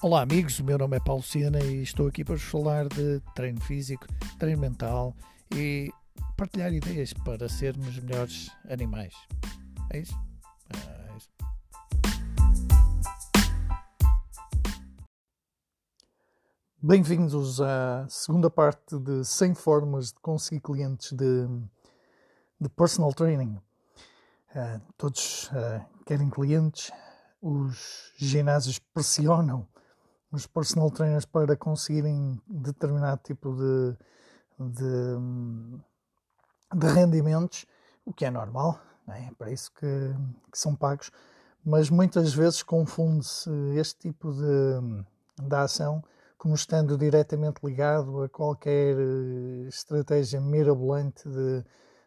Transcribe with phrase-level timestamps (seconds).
[0.00, 3.20] Olá amigos, o meu nome é Paulo Sena e estou aqui para vos falar de
[3.34, 4.06] treino físico,
[4.38, 5.12] treino mental
[5.52, 5.92] e
[6.36, 9.12] partilhar ideias para sermos melhores animais.
[9.90, 10.14] É isso?
[10.72, 11.28] É isso.
[16.80, 21.48] Bem-vindos à segunda parte de 100 formas de conseguir clientes de,
[22.60, 23.58] de personal training.
[24.54, 26.92] Uh, todos uh, querem clientes,
[27.42, 29.66] os ginásios pressionam
[30.30, 33.96] os personal trainers para conseguirem determinado tipo de,
[34.58, 35.16] de,
[36.74, 37.66] de rendimentos,
[38.04, 39.26] o que é normal, é?
[39.26, 39.86] é para isso que,
[40.50, 41.10] que, são pagos,
[41.64, 46.02] mas muitas vezes confunde-se este tipo de, de ação
[46.36, 51.64] como estando diretamente ligado a qualquer eh, estratégia mirabolante de,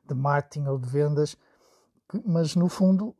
[0.07, 1.35] de marketing ou de vendas,
[2.25, 3.13] mas no fundo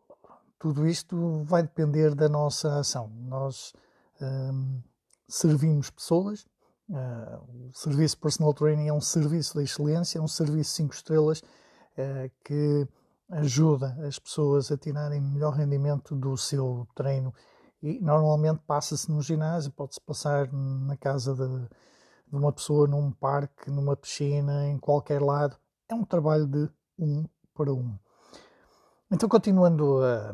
[0.57, 3.09] tudo isto vai depender da nossa ação.
[3.27, 3.73] Nós
[4.21, 4.79] um,
[5.31, 6.45] servimos pessoas,
[6.89, 11.39] uh, o serviço personal training é um serviço de excelência, é um serviço 5 estrelas
[11.39, 12.87] uh, que
[13.29, 17.33] ajuda as pessoas a tirarem melhor rendimento do seu treino
[17.81, 21.69] e normalmente passa-se no ginásio, pode-se passar na casa de,
[22.27, 25.57] de, uma pessoa, num parque, numa piscina, em qualquer lado.
[25.89, 27.97] É um trabalho de um para um.
[29.09, 30.33] Então, continuando a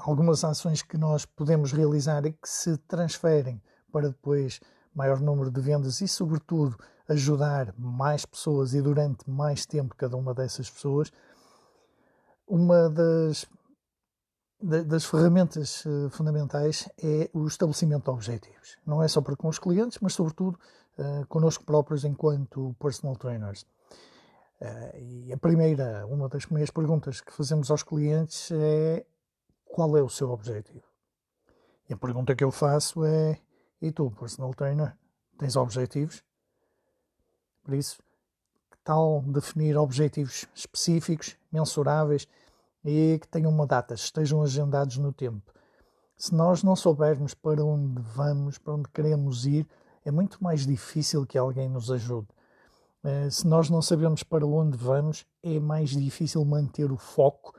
[0.00, 3.62] algumas ações que nós podemos realizar e que se transferem
[3.92, 4.60] para depois
[4.94, 6.76] maior número de vendas e, sobretudo,
[7.08, 11.12] ajudar mais pessoas e durante mais tempo cada uma dessas pessoas,
[12.46, 13.46] uma das,
[14.60, 18.76] das ferramentas eh, fundamentais é o estabelecimento de objetivos.
[18.86, 20.58] Não é só para com os clientes, mas, sobretudo,
[20.98, 23.62] uh, connosco próprios enquanto personal trainers.
[24.60, 29.04] Uh, e a primeira, uma das primeiras perguntas que fazemos aos clientes é
[29.72, 30.84] qual é o seu objetivo?
[31.88, 33.38] E a pergunta que eu faço é:
[33.80, 34.96] e tu, personal trainer,
[35.38, 36.22] tens objetivos?
[37.62, 38.02] Por isso,
[38.70, 42.26] que tal definir objetivos específicos, mensuráveis
[42.84, 45.52] e que tenham uma data, estejam agendados no tempo?
[46.16, 49.66] Se nós não soubermos para onde vamos, para onde queremos ir,
[50.04, 52.28] é muito mais difícil que alguém nos ajude.
[53.02, 57.54] Eh, se nós não sabemos para onde vamos, é mais difícil manter o foco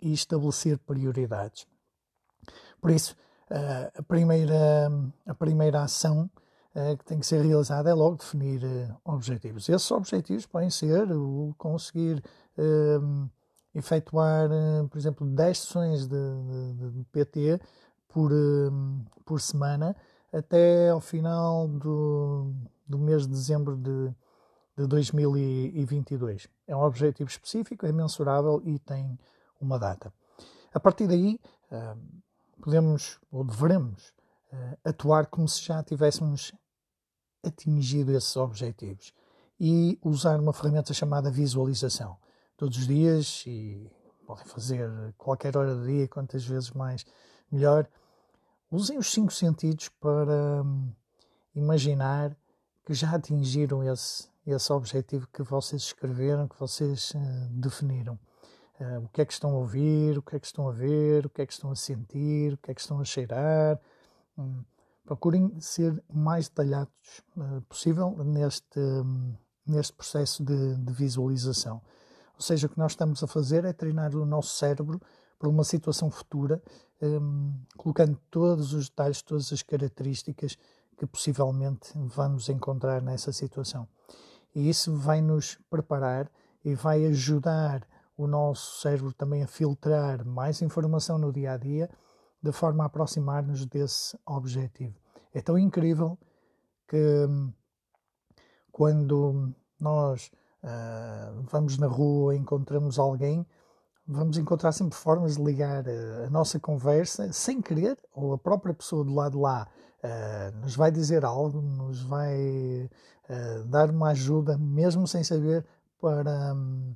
[0.00, 1.66] e estabelecer prioridades.
[2.80, 3.16] Por isso,
[3.50, 4.90] eh, a primeira,
[5.26, 6.30] a primeira ação
[6.74, 8.62] eh, que tem que ser realizada é logo definir
[9.04, 9.68] objetivos.
[9.68, 12.22] Esses objetivos podem ser o conseguir
[13.74, 14.48] efetuar,
[14.88, 17.60] por exemplo, 10 sessões de, de, de PT
[18.08, 18.30] por,
[19.26, 19.94] por semana
[20.32, 22.50] até ao final do,
[22.88, 24.14] do mês de dezembro de
[24.76, 26.48] de 2022.
[26.66, 29.18] É um objetivo específico, é mensurável e tem
[29.60, 30.12] uma data.
[30.72, 31.40] A partir daí,
[31.70, 31.96] ah,
[32.62, 34.12] podemos ou devemos
[34.52, 36.52] ah, atuar como se já tivéssemos
[37.44, 39.12] atingido esses objetivos
[39.58, 42.16] e usar uma ferramenta chamada visualização.
[42.56, 43.90] Todos os dias, e
[44.26, 47.04] podem fazer qualquer hora do dia, quantas vezes mais
[47.50, 47.88] melhor,
[48.70, 50.90] usem os cinco sentidos para hum,
[51.54, 52.36] imaginar
[52.84, 58.18] que já atingiram esse esse objetivo que vocês escreveram, que vocês uh, definiram.
[58.78, 61.24] Uh, o que é que estão a ouvir, o que é que estão a ver,
[61.24, 63.80] o que é que estão a sentir, o que é que estão a cheirar.
[64.36, 64.62] Um,
[65.06, 69.34] procurem ser o mais detalhados uh, possível neste, um,
[69.66, 71.80] neste processo de, de, visualização.
[72.34, 75.00] Ou seja, o que nós estamos a fazer é treinar o nosso cérebro
[75.38, 76.62] para uma situação futura,
[77.00, 80.58] um, colocando todos os detalhes, todas as características
[80.98, 83.88] que possivelmente vamos encontrar nessa situação.
[84.54, 86.30] E isso vai nos preparar
[86.64, 87.86] e vai ajudar
[88.16, 91.90] o nosso cérebro também a filtrar mais informação no dia a dia,
[92.42, 94.94] de forma a aproximar-nos desse objetivo.
[95.34, 96.18] É tão incrível
[96.88, 97.52] que hum,
[98.72, 100.30] quando nós
[100.62, 103.46] uh, vamos na rua encontramos alguém,
[104.06, 108.72] vamos encontrar sempre formas de ligar uh, a nossa conversa sem querer, ou a própria
[108.72, 109.68] pessoa do lado de lá
[110.02, 112.88] uh, nos vai dizer algo, nos vai
[113.28, 115.66] uh, dar uma ajuda, mesmo sem saber,
[116.00, 116.94] para um,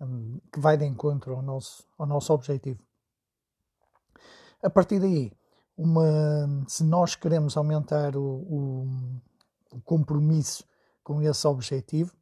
[0.00, 2.80] um, que vai de encontro ao nosso, ao nosso objetivo.
[4.62, 5.32] A partir daí,
[5.76, 8.86] uma, se nós queremos aumentar o, o,
[9.72, 10.64] o compromisso
[11.04, 12.14] com esse objetivo,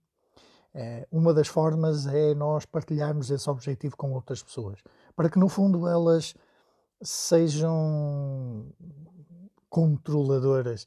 [0.74, 4.80] eh, uma das formas é nós partilharmos esse objetivo com outras pessoas,
[5.14, 6.34] para que no fundo elas
[7.00, 8.66] sejam
[9.68, 10.86] controladoras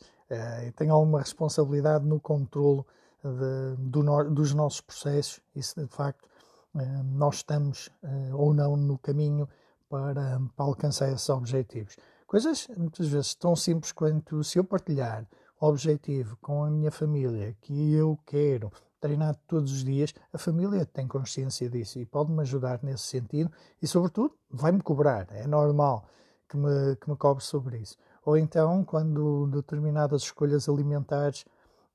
[0.65, 2.85] e tenham alguma responsabilidade no controlo
[3.23, 6.26] de, do, dos nossos processos se de facto
[7.03, 9.47] nós estamos uh, ou não no caminho
[9.89, 11.95] para, para alcançar esses objetivos.
[12.25, 15.25] Coisas muitas vezes tão simples quanto se eu partilhar
[15.59, 20.85] o objetivo com a minha família que eu quero treinar todos os dias, a família
[20.85, 23.51] tem consciência disso e pode-me ajudar nesse sentido
[23.81, 25.27] e, sobretudo, vai-me cobrar.
[25.31, 26.05] É normal
[26.49, 27.95] que me, que me cobre sobre isso.
[28.25, 31.45] Ou então, quando determinadas escolhas alimentares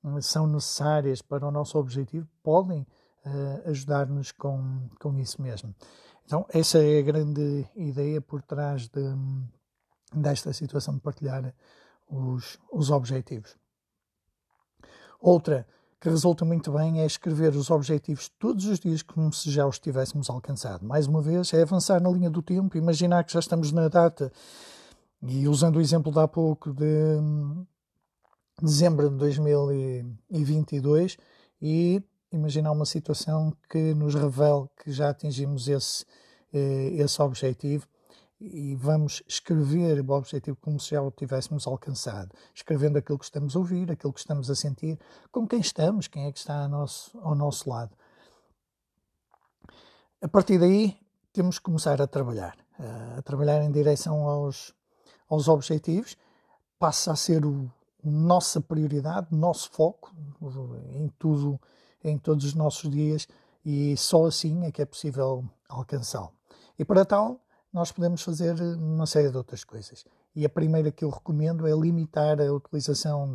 [0.02, 2.86] hum, são necessárias para o nosso objetivo, podem
[3.24, 5.74] uh, ajudar-nos com, com isso mesmo.
[6.24, 9.02] Então, essa é a grande ideia por trás de,
[10.14, 11.54] desta situação de partilhar
[12.08, 13.56] os, os objetivos.
[15.20, 15.66] Outra
[16.00, 19.78] que resulta muito bem é escrever os objetivos todos os dias como se já os
[19.78, 20.84] tivéssemos alcançado.
[20.84, 24.32] Mais uma vez, é avançar na linha do tempo, imaginar que já estamos na data.
[25.22, 27.20] E usando o exemplo de há pouco de
[28.60, 31.16] dezembro de 2022
[31.60, 32.02] e
[32.32, 36.04] imaginar uma situação que nos revele que já atingimos esse,
[36.52, 37.86] eh, esse objetivo
[38.40, 43.54] e vamos escrever o objetivo como se já o tivéssemos alcançado, escrevendo aquilo que estamos
[43.54, 44.98] a ouvir, aquilo que estamos a sentir,
[45.30, 47.96] com quem estamos, quem é que está ao nosso, ao nosso lado.
[50.20, 50.98] A partir daí,
[51.32, 52.56] temos que começar a trabalhar,
[53.16, 54.74] a trabalhar em direção aos,
[55.28, 56.16] aos objetivos,
[56.78, 57.70] passa a ser o,
[58.02, 60.12] nossa prioridade, nosso foco
[60.94, 61.60] em tudo,
[62.04, 63.28] em todos os nossos dias
[63.64, 66.32] e só assim é que é possível alcançá-lo.
[66.78, 67.40] E para tal,
[67.72, 70.04] nós podemos fazer uma série de outras coisas.
[70.34, 73.34] E a primeira que eu recomendo é limitar a utilização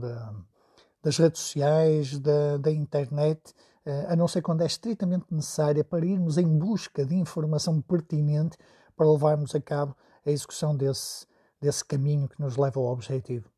[1.02, 3.54] das redes sociais, da, da internet,
[3.86, 8.58] eh, a não ser quando é estritamente necessária para irmos em busca de informação pertinente
[8.96, 11.26] para levarmos a cabo a execução desse,
[11.62, 13.50] desse caminho que nos leva ao objetivo.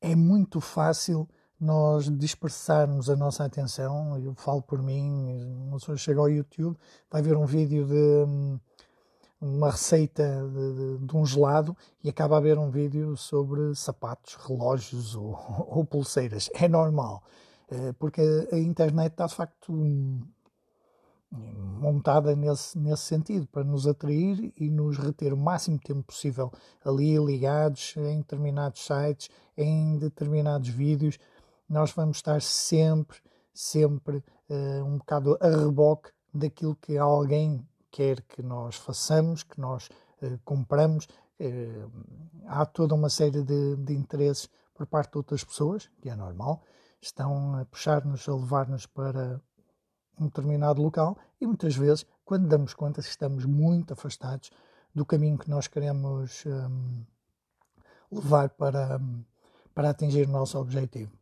[0.00, 1.28] É muito fácil
[1.60, 6.76] nós dispersarmos a nossa atenção, eu falo por mim, uma pessoa chega ao YouTube,
[7.10, 8.58] vai ver um vídeo de hum,
[9.40, 14.34] uma receita de, de, de, um gelado e acaba a ver um vídeo sobre sapatos,
[14.36, 15.38] relógios ou,
[15.68, 16.50] ou pulseiras.
[16.54, 17.22] É normal,
[17.70, 18.22] eh, porque
[18.52, 19.72] a internet está de facto
[21.30, 26.50] montada nesse, nesse sentido, para nos atrair e nos reter o máximo tempo possível
[26.84, 31.18] ali ligados em determinados sites, em determinados vídeos.
[31.68, 33.18] Nós vamos estar sempre,
[33.52, 39.88] sempre uh, um bocado a reboque daquilo que alguém quer que nós façamos, que nós
[40.22, 41.06] uh, compramos.
[41.38, 41.90] Uh,
[42.46, 46.62] há toda uma série de, de interesses por parte de outras pessoas, que é normal,
[47.00, 49.40] estão a puxar-nos, a levar-nos para
[50.18, 54.50] um determinado local e muitas vezes, quando damos conta, estamos muito afastados
[54.94, 57.04] do caminho que nós queremos um,
[58.10, 59.00] levar para,
[59.74, 61.12] para atingir o nosso objetivo.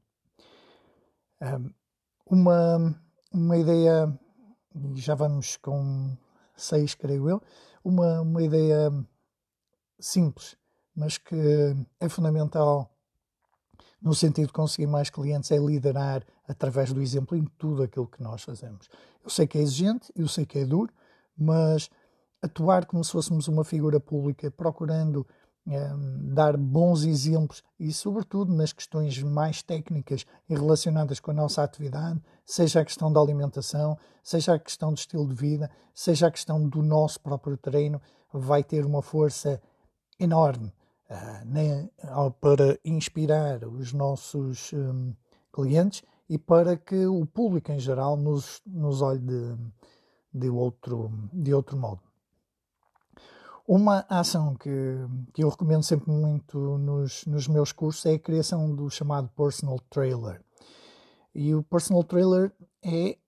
[1.40, 1.70] Um,
[2.28, 3.00] uma,
[3.32, 4.18] uma ideia,
[4.94, 6.16] já vamos com
[6.56, 7.42] seis, creio eu,
[7.84, 8.90] uma, uma ideia
[9.98, 10.56] simples,
[10.94, 11.36] mas que
[12.00, 12.90] é fundamental
[14.00, 18.22] no sentido de conseguir mais clientes, é liderar através do exemplo em tudo aquilo que
[18.22, 18.88] nós fazemos.
[19.22, 20.92] Eu sei que é exigente, eu sei que é duro,
[21.36, 21.90] mas
[22.40, 25.26] atuar como se fôssemos uma figura pública, procurando
[25.66, 31.62] um, dar bons exemplos e, sobretudo, nas questões mais técnicas e relacionadas com a nossa
[31.62, 36.30] atividade, seja a questão da alimentação, seja a questão do estilo de vida, seja a
[36.30, 38.00] questão do nosso próprio treino,
[38.32, 39.60] vai ter uma força
[40.20, 40.72] enorme
[41.10, 45.12] uh, para inspirar os nossos um,
[45.52, 49.56] clientes e para que o público em geral nos, nos olhe de,
[50.32, 52.00] de, outro, de outro modo.
[53.66, 54.70] Uma ação que,
[55.34, 59.80] que eu recomendo sempre muito nos, nos meus cursos é a criação do chamado personal
[59.90, 60.40] trailer.
[61.34, 63.18] E o personal trailer é,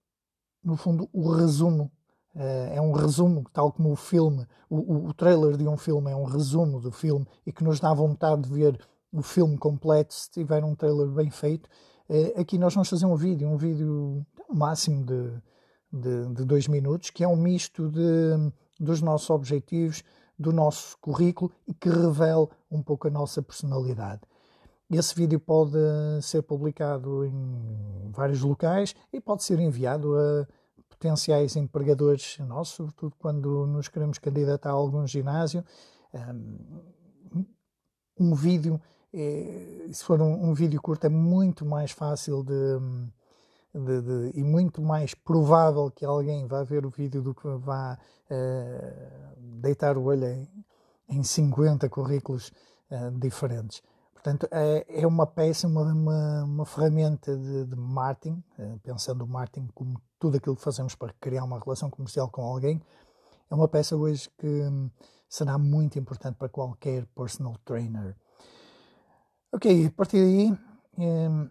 [0.62, 1.90] no fundo, o resumo.
[2.36, 6.14] Uh, é um resumo, tal como o filme, o, o, trailer de um filme é
[6.14, 8.78] um resumo do filme e que nos dá vontade de ver
[9.10, 11.68] o filme completo se tiver um trailer bem feito.
[12.08, 15.32] Uh, aqui nós vamos fazer um vídeo, um vídeo máximo de,
[15.92, 20.04] de, de dois minutos, que é um misto de, dos nossos objetivos,
[20.38, 24.20] do nosso currículo e que revela um pouco a nossa personalidade.
[24.90, 25.76] Esse vídeo pode
[26.22, 30.46] ser publicado em vários locais e pode ser enviado a
[30.88, 35.64] potenciais empregadores nossos, sobretudo quando nos queremos candidatar a algum ginásio.
[38.18, 38.80] Um vídeo,
[39.12, 42.52] é, se for um, um, vídeo curto, é muito mais fácil de,
[43.74, 47.98] de, de, e muito mais provável que alguém vá ver o vídeo do que vá
[48.30, 50.48] uh, deitar o olho em,
[51.08, 52.52] em 50 currículos
[52.90, 53.82] uh, diferentes.
[54.12, 59.28] Portanto, é, é uma peça, uma, uma, uma ferramenta de, de marketing, uh, pensando o
[59.28, 62.82] marketing como tudo aquilo que fazemos para criar uma relação comercial com alguém,
[63.50, 64.90] é uma peça hoje que hum,
[65.28, 68.16] será muito importante para qualquer personal trainer.
[69.52, 70.58] Ok, a partir daí
[70.98, 71.48] hum,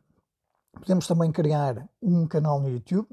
[0.74, 3.08] podemos também criar um canal no YouTube,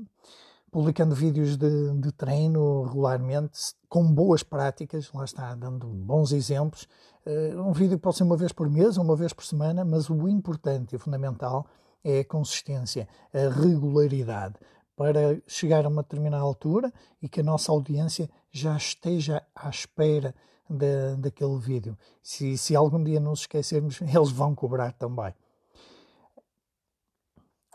[0.70, 6.88] publicando vídeos de, de, treino regularmente, com boas práticas, lá está, dando bons exemplos.
[7.24, 10.28] Uh, um vídeo pode ser uma vez por mês, uma vez por semana, mas o
[10.28, 11.66] importante e fundamental
[12.02, 14.56] é a consistência, a regularidade,
[14.96, 16.92] para chegar a uma determinada altura
[17.22, 20.34] e que a nossa audiência já esteja à espera
[20.68, 21.96] de, daquele vídeo.
[22.22, 25.32] Se, se algum dia nos esquecermos, eles vão cobrar também.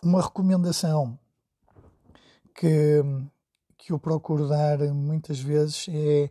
[0.02, 1.20] Uma recomendação
[2.56, 3.04] que,
[3.78, 6.30] que eu procuro dar muitas vezes é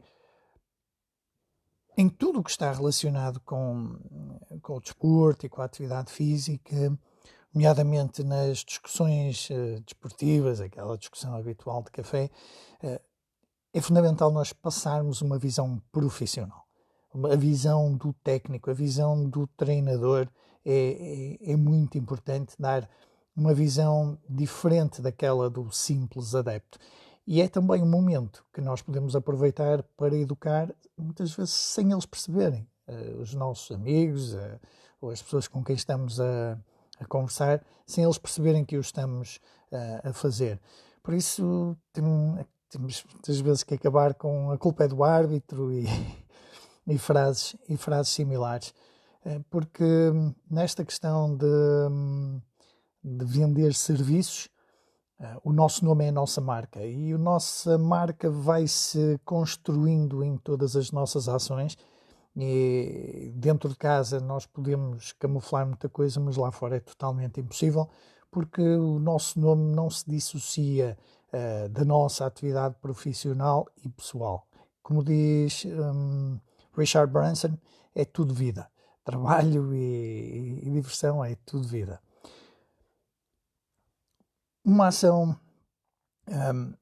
[1.97, 3.99] em tudo o que está relacionado com,
[4.63, 6.97] com o desporto e com a atividade física,
[7.53, 12.31] nomeadamente nas discussões uh, desportivas, aquela discussão habitual de café,
[12.85, 13.01] uh,
[13.75, 16.65] é fundamental nós passarmos uma visão profissional.
[17.31, 20.29] A visão do técnico, a visão do treinador
[20.65, 22.89] é, é, é muito importante dar
[23.39, 26.77] uma visão diferente daquela do simples adepto.
[27.25, 32.05] E é também um momento que nós podemos aproveitar para educar, muitas vezes sem eles
[32.05, 34.59] perceberem, uh, os nossos amigos uh,
[35.01, 36.59] ou as pessoas com quem estamos a,
[36.99, 39.37] a conversar sem eles perceberem que o estamos
[39.71, 40.61] uh, a fazer.
[41.01, 42.05] Por isso tem,
[42.69, 45.87] temos muitas vezes que acabar com a culpa é do árbitro e,
[46.89, 48.75] e frases, e frases similares.
[49.51, 49.85] Porque
[50.51, 51.47] nesta questão de,
[53.09, 54.49] de vender serviços,
[55.21, 60.23] uh, o nosso nome é a nossa marca e a nossa marca vai se construindo
[60.23, 61.77] em todas as nossas ações
[62.37, 67.89] e dentro de casa nós podemos camuflar muita coisa, mas lá fora é totalmente impossível,
[68.31, 70.97] porque o nosso nome não se dissocia
[71.33, 74.47] uh, da nossa atividade profissional e pessoal.
[74.83, 76.39] Como diz um,
[76.77, 77.59] Richard Branson,
[77.95, 78.71] é tudo vida.
[79.05, 82.01] Trabalho e, e diversão é tudo vida.
[84.69, 85.35] Uma ação
[86.29, 86.75] um,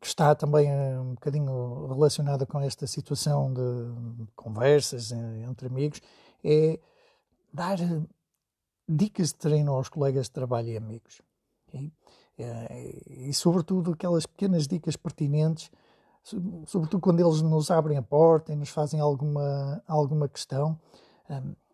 [0.00, 6.00] que está também eh, um bocadinho relacionada com esta situação de conversas entre amigos,
[6.42, 6.80] é
[7.54, 8.02] dar eh,
[8.88, 11.22] dicas de treino aos colegas de trabalho e amigos.
[11.72, 15.70] Eh, e, sobretudo, aquelas pequenas dicas pertinentes,
[16.66, 20.76] sobretudo quando eles nos abrem a porta e nos fazem alguma, alguma questão.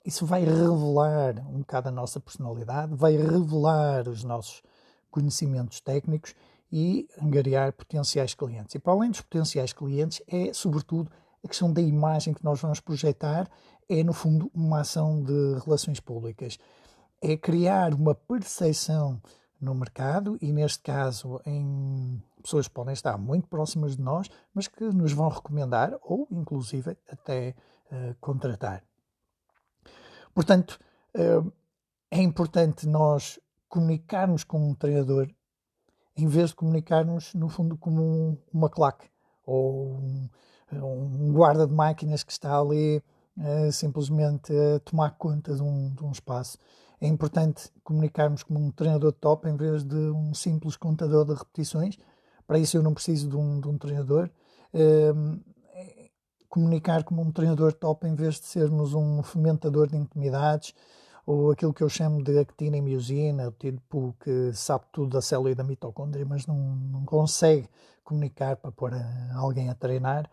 [0.04, 4.62] Isso vai revelar um bocado a nossa personalidade, vai revelar os nossos
[5.10, 6.34] conhecimentos técnicos
[6.70, 8.74] e angariar potenciais clientes.
[8.74, 11.10] E para além dos potenciais clientes, é sobretudo
[11.44, 13.48] a questão da imagem que nós vamos projetar,
[13.88, 16.58] é no fundo uma ação de relações públicas.
[17.20, 19.20] É criar uma percepção
[19.60, 24.68] no mercado e, neste caso, em pessoas que podem estar muito próximas de nós, mas
[24.68, 27.54] que nos vão recomendar ou, inclusive, até
[27.90, 28.84] uh, contratar.
[30.34, 30.78] Portanto,
[31.16, 31.52] uh,
[32.10, 35.28] é importante nós comunicarmos com um treinador
[36.16, 39.06] em vez de comunicarmos, no fundo, como um, uma claque
[39.46, 40.28] ou um,
[40.72, 43.02] um, guarda de máquinas que está ali
[43.36, 46.58] uh, simplesmente a tomar conta de um, de um espaço.
[47.00, 51.96] É importante comunicarmos como um treinador top em vez de um simples contador de repetições.
[52.46, 54.28] Para isso, eu não preciso de um, de um treinador.
[54.74, 55.40] Uh,
[56.48, 60.74] comunicar como um treinador top em vez de sermos um fomentador de intimidades
[61.28, 65.20] ou aquilo que eu chamo de actina e miosina, o tipo que sabe tudo da
[65.20, 67.68] célula e da mitocôndria, mas não, não consegue
[68.02, 68.92] comunicar para pôr
[69.34, 70.30] alguém a treinar.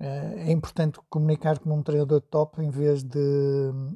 [0.00, 3.20] Eh, é importante comunicar como um treinador top em vez de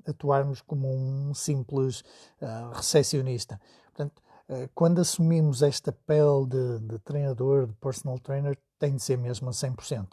[0.07, 2.02] atuarmos como um simples
[2.40, 3.61] uh, recepcionista.
[3.87, 9.18] Portanto, uh, quando assumimos esta pele de, de, treinador, de personal trainer, tem de ser
[9.18, 10.12] mesmo a 100%.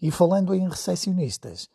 [0.00, 1.70] E falando em recepcionistas,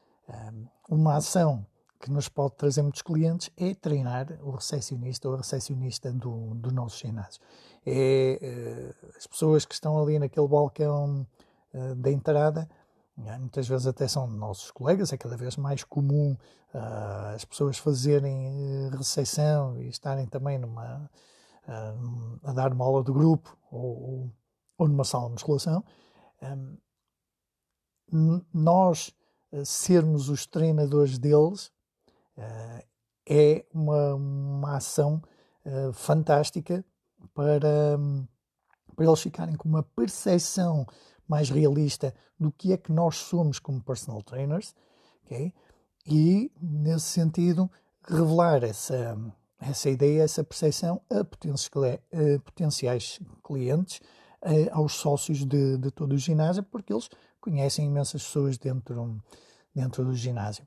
[0.89, 1.65] uma ação
[1.99, 6.71] que nos pode trazer muitos clientes é treinar o recepcionista ou a recepcionista do, do
[6.71, 7.41] nosso ginásio.
[7.85, 11.25] É uh, as pessoas que estão ali naquele balcão
[11.73, 12.69] uh, da entrada,
[13.17, 16.35] uh, muitas vezes até são nossos colegas, é cada vez mais comum
[17.33, 21.09] as pessoas fazerem recepção e estarem também numa,
[22.43, 24.29] a dar uma aula de grupo ou,
[24.77, 25.83] ou numa sala de musculação.
[28.11, 29.11] Um, nós
[29.63, 31.76] sermos os treinadores deles Uh,
[33.27, 35.21] é uma, uma ação
[35.65, 36.83] uh, fantástica
[37.33, 37.97] para,
[38.95, 40.85] para eles ficarem com uma percepção
[41.27, 44.73] mais realista do que é que nós somos como personal trainers,
[45.25, 45.53] okay?
[46.05, 47.69] e nesse sentido
[48.07, 49.17] revelar essa,
[49.59, 53.99] essa ideia, essa percepção a potenciais, a potenciais clientes
[54.41, 57.09] eh, aos sócios de, de todo o ginásio, porque eles
[57.41, 59.21] conhecem imensas pessoas dentro,
[59.75, 60.65] dentro do ginásio.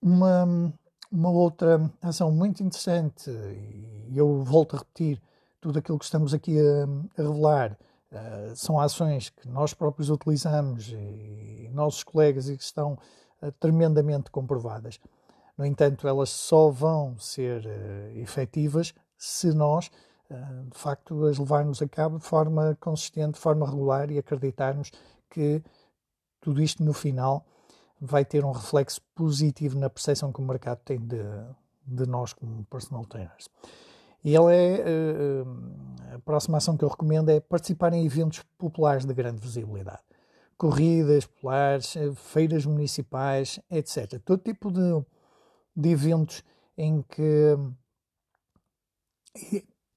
[0.00, 0.72] Uma,
[1.10, 5.20] uma outra ação muito interessante, e eu volto a repetir
[5.60, 6.84] tudo aquilo que estamos aqui a,
[7.20, 7.76] a revelar,
[8.12, 12.98] uh, são ações que nós próprios utilizamos e nossos colegas e que estão
[13.42, 15.00] uh, tremendamente comprovadas.
[15.56, 19.90] No entanto, elas só vão ser uh, efetivas se nós,
[20.70, 24.92] de facto, as levarmos a cabo de forma consistente, de forma regular e acreditarmos
[25.30, 25.62] que
[26.40, 27.44] tudo isto no final
[28.00, 31.22] vai ter um reflexo positivo na percepção que o mercado tem de,
[31.86, 33.48] de nós como personal trainers.
[34.24, 34.84] E ele é,
[35.42, 40.02] uh, a próxima ação que eu recomendo é participar em eventos populares de grande visibilidade.
[40.56, 44.20] Corridas populares, eh, feiras municipais, etc.
[44.24, 45.04] Todo tipo de,
[45.76, 46.42] de eventos
[46.76, 47.56] em que,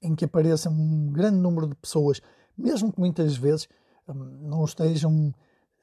[0.00, 2.22] em que apareça um grande número de pessoas,
[2.56, 3.68] mesmo que muitas vezes
[4.06, 5.34] um, não estejam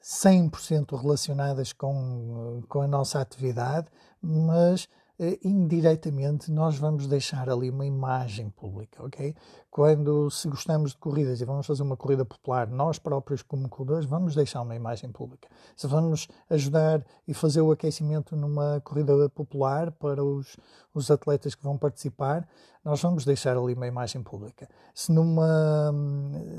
[0.02, 3.88] 100% relacionadas com, com a nossa atividade,
[4.22, 4.99] mas eh,
[5.44, 9.34] indiretamente nós vamos deixar ali uma imagem pública, ok?
[9.70, 14.06] Quando se gostamos de corridas e vamos fazer uma corrida popular, nós próprios como corredores
[14.06, 15.46] vamos deixar uma imagem pública.
[15.76, 20.56] Se vamos ajudar e fazer o aquecimento numa corrida popular para os,
[20.94, 22.48] os atletas que vão participar,
[22.82, 24.66] nós vamos deixar ali uma imagem pública.
[24.94, 25.92] Se, numa,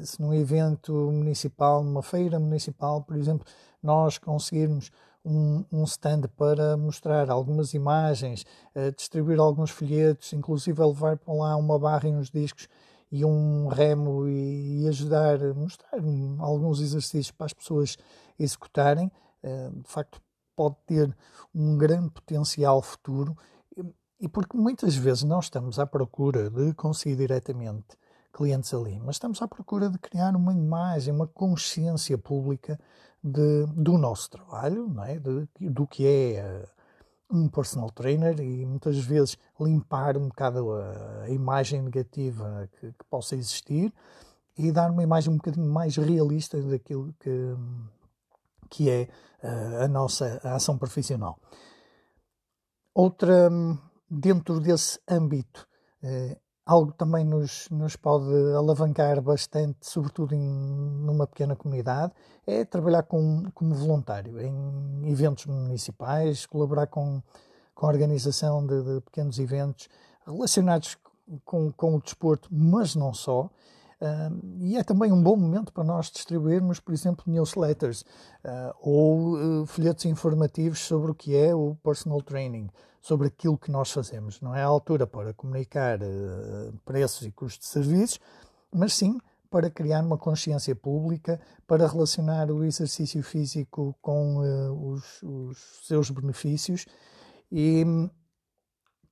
[0.03, 3.45] se num evento municipal, numa feira municipal, por exemplo,
[3.81, 4.91] nós conseguirmos
[5.23, 11.55] um, um stand para mostrar algumas imagens, uh, distribuir alguns folhetos, inclusive levar para lá
[11.55, 12.67] uma barra e uns discos
[13.11, 15.99] e um remo e, e ajudar a mostrar
[16.39, 17.97] alguns exercícios para as pessoas
[18.39, 19.11] executarem,
[19.43, 20.21] uh, de facto
[20.55, 21.15] pode ter
[21.53, 23.35] um grande potencial futuro.
[24.19, 27.97] E porque muitas vezes não estamos à procura de conseguir diretamente
[28.31, 32.79] clientes ali, mas estamos à procura de criar uma imagem, uma consciência pública
[33.23, 35.19] de, do nosso trabalho, não é?
[35.19, 36.65] De, do que é
[37.29, 42.91] uh, um personal trainer e muitas vezes limpar um bocado a, a imagem negativa que,
[42.91, 43.93] que, possa existir
[44.57, 47.55] e dar uma imagem um bocadinho mais realista daquilo que,
[48.69, 49.07] que é
[49.83, 51.39] a nossa a ação profissional.
[52.93, 53.49] Outra,
[54.09, 55.67] dentro desse âmbito,
[56.03, 56.37] uh,
[56.71, 62.13] algo também nos, nos pode alavancar bastante, sobretudo em, numa pequena comunidade,
[62.47, 67.21] é trabalhar com, como voluntário em eventos municipais, colaborar com,
[67.75, 69.89] com a organização de, de pequenos eventos
[70.25, 70.97] relacionados
[71.43, 73.49] com, com o desporto, mas não só.
[74.01, 79.35] Uh, e é também um bom momento para nós distribuirmos, por exemplo, newsletters uh, ou
[79.35, 82.67] uh, folhetos informativos sobre o que é o personal training,
[82.99, 84.41] sobre aquilo que nós fazemos.
[84.41, 85.99] Não é a altura para comunicar
[86.83, 88.19] preços e custos de serviços,
[88.73, 89.19] mas sim
[89.51, 94.37] para criar uma consciência pública, para relacionar o exercício físico com
[94.93, 96.85] os, os seus benefícios
[97.51, 97.85] e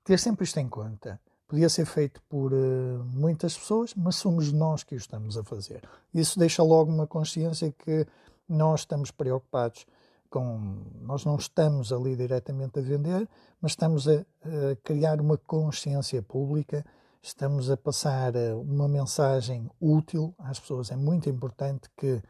[0.03, 1.19] ter sempre isto em conta
[1.49, 5.81] podia ser feito por uh, muitas pessoas, mas somos nós que o estamos a fazer.
[6.13, 8.05] Isso deixa logo uma consciência que
[8.47, 9.85] nós estamos preocupados
[10.29, 10.77] com.
[11.01, 13.27] Nós não estamos ali diretamente a vender,
[13.59, 16.85] mas estamos a, a criar uma consciência pública,
[17.19, 20.91] estamos a passar eh, uma mensagem útil às pessoas.
[20.91, 22.21] É muito importante que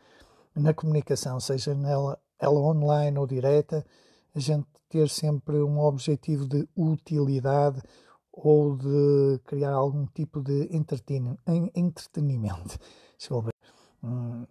[0.56, 3.86] na comunicação, seja nela, ela online ou direta,
[4.34, 7.82] a gente ter sempre um objetivo de utilidade
[8.42, 12.80] ou de criar algum tipo de entretenimento.
[14.02, 14.48] Um,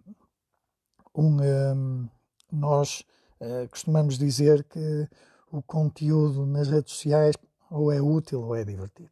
[1.15, 2.07] um,
[2.51, 3.03] nós
[3.41, 5.09] uh, costumamos dizer que
[5.51, 7.35] o conteúdo nas redes sociais
[7.71, 9.09] ou é útil ou é divertido.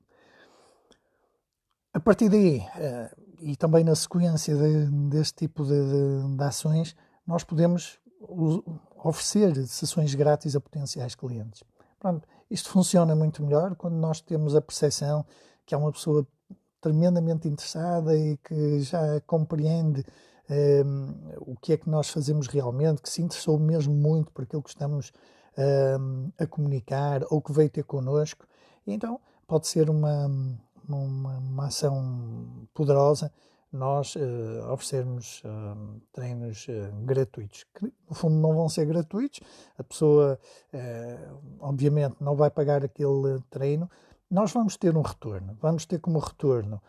[1.91, 6.95] A partir daí, uh, e também na sequência de, deste tipo de, de, de ações,
[7.25, 7.99] nós podemos
[9.03, 11.63] oferecer sessões grátis a potenciais clientes.
[11.99, 15.25] Pronto, isto funciona muito melhor quando nós temos a percepção
[15.65, 16.25] que é uma pessoa
[16.79, 20.05] tremendamente interessada e que já compreende
[20.49, 24.43] um, ehm, o que é que nós fazemos realmente, que se interessou mesmo muito por
[24.43, 25.11] aquilo que estamos
[25.57, 28.47] um, ehm, a comunicar ou que veio ter connosco.
[28.85, 30.27] E então pode ser uma,
[30.87, 33.31] uma, uma ação poderosa
[33.71, 39.41] nós uh, oferecermos uh, treinos uh, gratuitos, que no fundo não vão ser gratuitos,
[39.77, 40.39] a pessoa
[41.59, 43.89] obviamente não vai pagar aquele treino,
[44.29, 46.81] nós vamos ter um retorno, vamos ter como retorno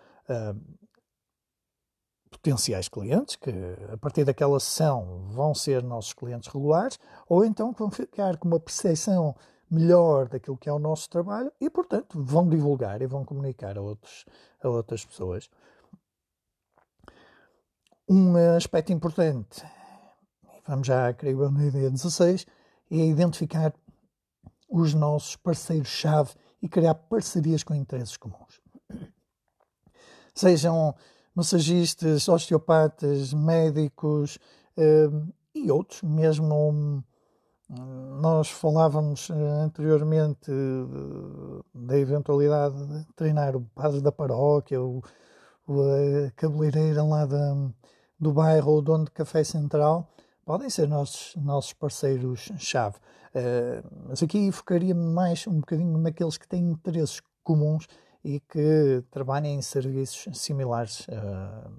[2.30, 3.50] potenciais clientes, que
[3.92, 8.48] a partir daquela sessão vão ser nossos clientes regulares, ou então que vão ficar com
[8.48, 9.34] uma percepção
[9.70, 13.82] melhor daquilo que é o nosso trabalho e, portanto, vão divulgar e vão comunicar a,
[13.82, 14.24] outros,
[14.62, 15.50] a outras pessoas.
[18.10, 19.62] Um aspecto importante,
[20.66, 22.46] vamos já, creio eu, na ideia 16,
[22.90, 23.74] é identificar
[24.66, 26.30] os nossos parceiros-chave
[26.62, 28.62] e criar parcerias com interesses comuns.
[30.34, 30.94] Sejam
[31.34, 34.38] massagistas, osteopatas, médicos
[34.74, 35.10] eh,
[35.54, 37.04] e outros, mesmo
[37.68, 40.50] nós falávamos eh, anteriormente
[41.74, 45.02] da eventualidade de treinar o padre da paróquia, o,
[45.68, 47.54] a cabeleireira lá da,
[48.18, 50.08] do bairro ou dono de café central,
[50.44, 52.96] podem ser nossos, nossos parceiros-chave.
[53.28, 57.86] Uh, mas aqui focaria-me mais um bocadinho naqueles que têm interesses comuns
[58.24, 61.70] e que trabalhem em serviços similares uh,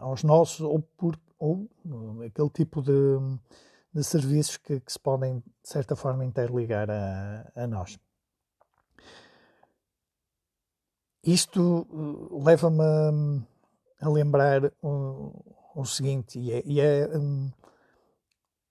[0.00, 3.18] aos nossos ou, por, ou uh, aquele tipo de,
[3.92, 7.98] de serviços que, que, se podem, de certa forma, interligar a, a nós.
[11.24, 11.86] Isto
[12.42, 13.44] leva-me
[14.00, 17.50] a, lembrar o, seguinte, e é, e é um,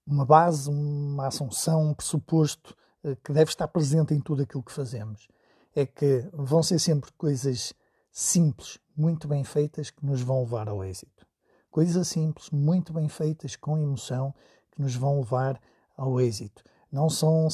[0.06, 4.72] uma base, uma assunção, um pressuposto uh, que deve estar presente em tudo aquilo que
[4.72, 5.28] fazemos.
[5.76, 7.74] É que vão ser sempre coisas
[8.12, 11.26] simples, muito bem feitas, que nos vão levar ao êxito.
[11.70, 14.34] Coisas simples, muito bem feitas, com emoção,
[14.72, 15.62] que nos vão levar
[15.96, 16.64] ao êxito.
[16.92, 17.48] Não são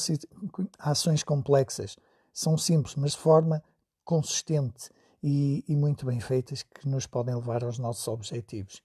[0.78, 1.96] ações complexas,
[2.32, 3.62] são simples, mas de forma
[4.04, 4.90] consistente
[5.26, 8.82] e, e muito bem feitas que nos podem levar aos nossos objetivos.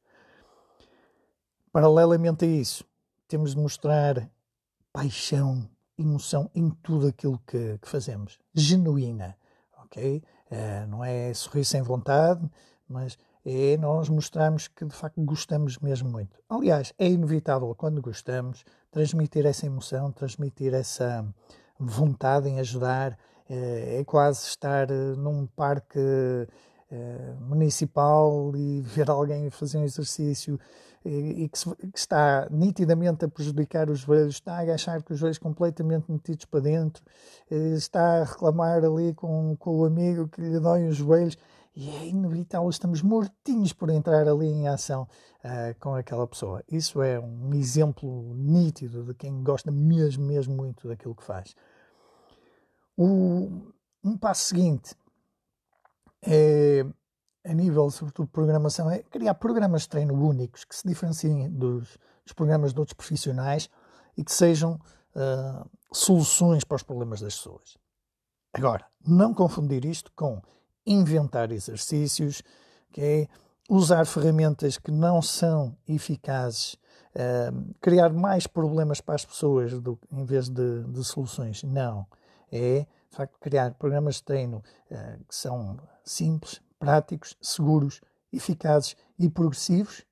[1.69, 2.85] Paralelamente a isso,
[3.27, 4.31] temos de mostrar
[4.93, 9.37] paixão, emoção em tudo aquilo que, que fazemos, genuína,
[9.83, 10.23] ok?
[10.49, 12.49] Uh, não é sorriso sem vontade,
[12.87, 16.39] mas é nós mostrarmos que de facto gostamos mesmo muito.
[16.47, 21.27] Aliás, é inevitável quando gostamos transmitir essa emoção, transmitir essa
[21.77, 23.19] vontade em ajudar,
[23.49, 25.99] é, é quase estar eh, num parque
[26.91, 30.59] eh, municipal e ver alguém fazer um exercício
[31.05, 31.57] e, que,
[31.95, 36.59] está nitidamente a prejudicar os joelhos, está a agachar com os joelhos completamente metidos para
[36.59, 37.03] dentro,
[37.49, 41.37] eh, está a reclamar ali com, com o amigo que lhe dói os joelhos
[41.75, 45.07] e é inevitável, estamos mortinhos por entrar ali em ação
[45.43, 46.61] uh, com aquela pessoa.
[46.69, 51.55] Isso é um exemplo nítido de quem gosta mesmo, mesmo muito daquilo que faz.
[53.01, 53.71] O,
[54.03, 54.93] um passo seguinte
[56.21, 56.85] é,
[57.45, 61.97] a nível, sobretudo, de programação, é criar programas de treino únicos que se diferenciem dos,
[62.25, 63.69] dos programas de outros profissionais
[64.17, 64.73] e que sejam
[65.15, 67.77] uh, soluções para os problemas das pessoas.
[68.51, 70.41] Agora, não confundir isto com
[70.85, 72.43] inventar exercícios,
[72.91, 73.27] que é
[73.69, 76.73] usar ferramentas que não são eficazes,
[77.15, 81.63] uh, criar mais problemas para as pessoas do, em vez de, de soluções.
[81.63, 82.05] Não
[82.51, 84.57] é, de facto, criar programas de treino
[84.91, 90.05] uh, que são simples, práticos, seguros, eficazes e progressivos,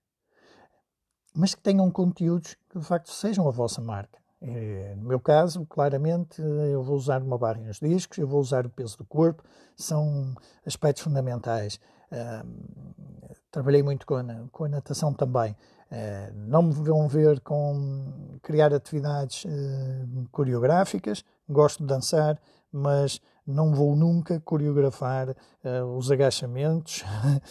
[1.34, 4.20] mas que tenham conteúdos que, de facto, sejam a vossa marca.
[4.42, 8.66] É, no meu caso, claramente, eu vou usar uma barra nos discos, eu vou usar
[8.66, 9.44] o peso do corpo,
[9.76, 11.80] são aspectos fundamentais.
[12.12, 15.56] Uh, trabalhei muito com a, com a natação também.
[15.90, 22.38] Uh, não me vão ver com criar atividades uh, coreográficas, gosto de dançar,
[22.72, 27.06] mas não vou nunca coreografar uh, os agachamentos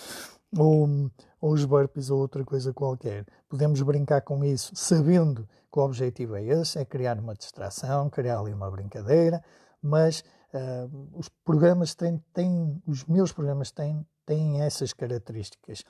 [0.57, 3.25] ou, ou os burpees ou outra coisa qualquer.
[3.49, 8.41] Podemos brincar com isso sabendo que o objetivo é esse, é criar uma distração, criar
[8.41, 9.43] ali uma brincadeira,
[9.83, 10.23] mas
[10.53, 15.85] uh, os programas têm, têm, os meus programas têm, têm essas características.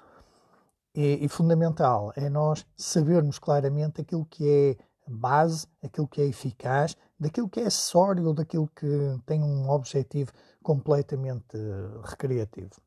[0.97, 6.97] E, e fundamental é nós sabermos claramente aquilo que é base, aquilo que é eficaz,
[7.21, 10.33] daquilo que é acessório ou daquilo que tem um objetivo
[10.63, 11.57] completamente
[12.03, 12.81] recreativo.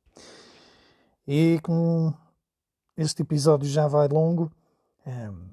[1.28, 2.17] E como
[2.98, 4.52] este episódio já vai longo,
[5.06, 5.52] ehm,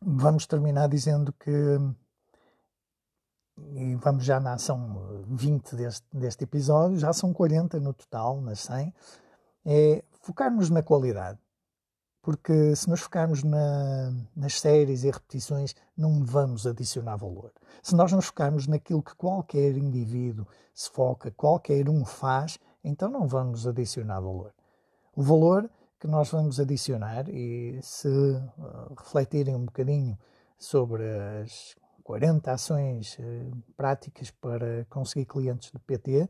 [0.00, 1.50] vamos terminar dizendo que
[3.74, 8.60] e vamos já na ação 20 deste, deste episódio, já são 40 no total, nas
[8.60, 8.94] 100,
[9.66, 11.38] é focarmos na qualidade
[12.22, 17.52] porque se nos focarmos na, nas séries e repetições, não vamos adicionar valor.
[17.82, 23.26] Se nós nos focarmos naquilo que qualquer indivíduo se foca, qualquer um faz, então não
[23.26, 24.54] vamos adicionar valor.
[25.16, 30.16] O valor que nós vamos adicionar, e se uh, refletirem um bocadinho
[30.56, 31.02] sobre
[31.42, 36.28] as 40 ações uh, práticas para conseguir clientes de PT,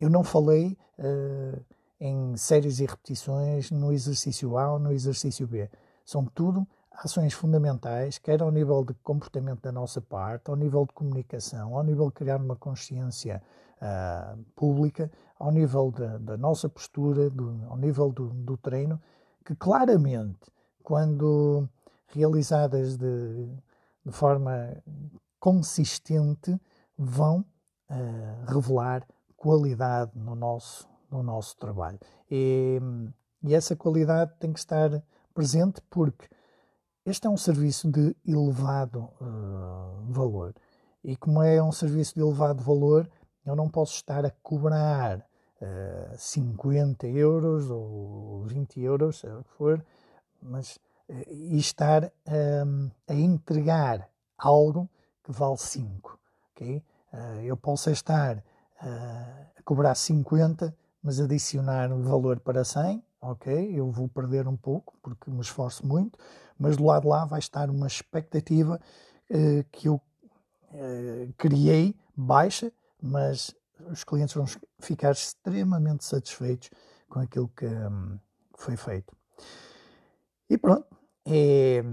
[0.00, 0.78] eu não falei.
[0.98, 5.70] Uh, em séries e repetições no exercício A ou no exercício B.
[6.04, 10.92] São tudo ações fundamentais, quer ao nível de comportamento da nossa parte, ao nível de
[10.92, 13.42] comunicação, ao nível de criar uma consciência
[13.76, 19.00] uh, pública, ao nível da, da nossa postura, do, ao nível do, do, treino,
[19.44, 20.50] que claramente,
[20.82, 21.68] quando
[22.08, 23.48] realizadas de,
[24.04, 24.76] de forma
[25.40, 26.58] consistente,
[26.96, 27.44] vão
[27.90, 31.98] uh, revelar qualidade no nosso, no nosso trabalho.
[32.30, 32.80] E,
[33.42, 36.28] e essa qualidade tem que estar presente porque
[37.06, 40.54] este é um serviço de elevado uh, valor.
[41.02, 43.08] E como é um serviço de elevado valor,
[43.44, 49.50] eu não posso estar a cobrar uh, 50 euros ou 20 euros, seja o que
[49.50, 49.84] for,
[50.40, 50.76] mas
[51.10, 52.10] uh, e estar
[53.06, 54.88] a entregar algo
[55.22, 56.18] que vale 5.
[56.52, 56.82] Okay?
[57.44, 58.42] Eu posso estar
[58.80, 63.78] a cobrar 50, mas adicionar valor para 100, ok?
[63.78, 66.18] Eu vou perder um pouco porque me esforço muito,
[66.58, 68.80] mas do lado de lá vai estar uma expectativa
[69.30, 73.54] uh, que eu uh, criei baixa, mas
[73.90, 74.46] os clientes vão
[74.78, 76.70] ficar extremamente satisfeitos
[77.06, 78.18] com aquilo que, um,
[78.56, 79.14] foi feito.
[80.48, 80.86] E pronto,
[81.26, 81.84] é,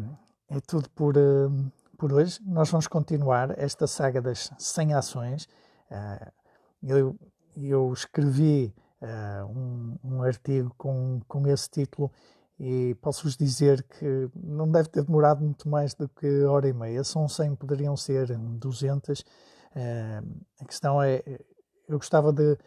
[0.47, 2.39] é tudo por, uh, por hoje.
[2.45, 5.49] Nós vamos continuar esta saga das 100 ações.
[5.89, 6.31] Uh,
[6.81, 7.19] eu,
[7.57, 12.11] eu escrevi uh, um, um, artigo com, com esse título
[12.59, 17.03] e posso-vos dizer que não deve ter demorado muito mais do que hora e meia.
[17.03, 19.19] São 100, poderiam ser 200.
[19.19, 19.23] Uh,
[20.59, 21.23] a questão é,
[21.87, 22.57] eu gostava de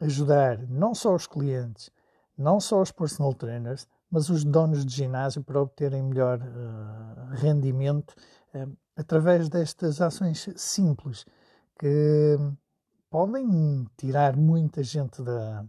[0.00, 1.90] ajudar não só os clientes,
[2.36, 8.14] não só os personal trainers, mas os donos de ginásio para obterem melhor uh, rendimento
[8.54, 11.24] uh, através destas ações simples
[11.78, 12.38] que
[13.12, 15.66] podem tirar muita gente da,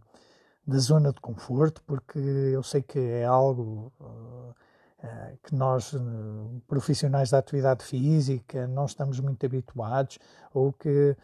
[0.65, 4.56] da zona de conforto, porque eu sei que é algo uh,
[5.43, 10.17] que nós, uh, profissionais da atividade física, não estamos muito habituados,
[10.53, 11.15] ou que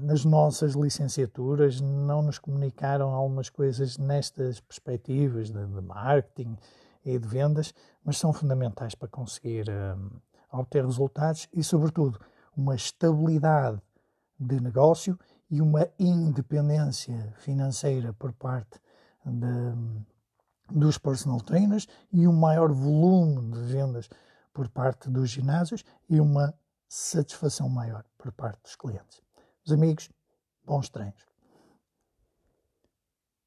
[0.00, 6.58] nas nossas licenciaturas não nos comunicaram algumas coisas nestas perspectivas de, de marketing
[7.02, 7.72] e de vendas,
[8.04, 9.64] mas são fundamentais para conseguir
[10.52, 12.20] obter resultados e, sobretudo,
[12.54, 13.80] uma estabilidade
[14.38, 15.18] de negócio
[15.50, 18.80] e uma independência financeira por parte
[19.24, 24.08] de, dos personal trainers e um maior volume de vendas
[24.52, 26.54] por parte dos ginásios e uma
[26.88, 29.20] satisfação maior por parte dos clientes.
[29.66, 30.10] Meus amigos,
[30.64, 31.25] bons treinos.